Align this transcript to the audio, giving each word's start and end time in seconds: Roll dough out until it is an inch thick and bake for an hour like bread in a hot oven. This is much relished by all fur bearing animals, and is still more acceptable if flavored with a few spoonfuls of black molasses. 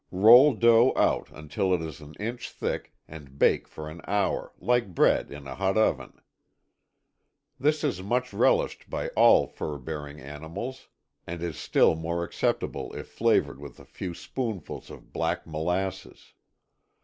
Roll 0.09 0.55
dough 0.55 0.93
out 0.95 1.29
until 1.29 1.75
it 1.75 1.81
is 1.83 2.01
an 2.01 2.15
inch 2.15 2.49
thick 2.49 2.91
and 3.07 3.37
bake 3.37 3.67
for 3.67 3.87
an 3.87 4.01
hour 4.07 4.51
like 4.57 4.95
bread 4.95 5.29
in 5.29 5.45
a 5.45 5.53
hot 5.53 5.77
oven. 5.77 6.19
This 7.59 7.83
is 7.83 8.01
much 8.01 8.33
relished 8.33 8.89
by 8.89 9.09
all 9.09 9.45
fur 9.45 9.77
bearing 9.77 10.19
animals, 10.19 10.87
and 11.27 11.43
is 11.43 11.55
still 11.55 11.93
more 11.93 12.23
acceptable 12.23 12.91
if 12.95 13.09
flavored 13.09 13.59
with 13.59 13.79
a 13.79 13.85
few 13.85 14.15
spoonfuls 14.15 14.89
of 14.89 15.13
black 15.13 15.45
molasses. 15.45 16.33